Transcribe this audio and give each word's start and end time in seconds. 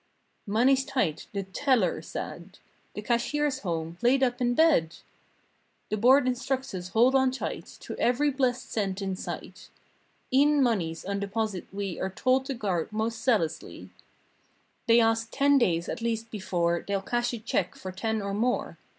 "Money's 0.47 0.83
tight!" 0.83 1.27
the 1.31 1.43
teller 1.43 2.01
said. 2.01 2.57
"The 2.95 3.03
cashier's 3.03 3.59
home—laid 3.59 4.23
up 4.23 4.41
in 4.41 4.55
bed!!" 4.55 4.95
"The 5.91 5.97
Board 5.97 6.27
instructs 6.27 6.73
us 6.73 6.87
hold 6.89 7.13
on 7.13 7.29
tight 7.29 7.77
To 7.81 7.95
every 7.99 8.31
blessed 8.31 8.71
cent 8.71 8.99
in 9.03 9.15
sight. 9.15 9.69
E'en 10.33 10.63
monies 10.63 11.05
on 11.05 11.19
deposit 11.19 11.67
we 11.71 11.99
Are 11.99 12.09
told 12.09 12.47
to 12.47 12.55
guard 12.55 12.91
most 12.91 13.23
zealously. 13.23 13.91
243 14.87 14.87
They 14.95 14.99
ask 15.01 15.27
ten 15.29 15.59
days 15.59 15.87
at 15.87 16.01
least 16.01 16.31
before 16.31 16.83
They'll 16.87 17.03
cash 17.03 17.31
a 17.35 17.37
check 17.37 17.75
for 17.75 17.91
ten 17.91 18.23
or 18.23 18.33
more. 18.33 18.79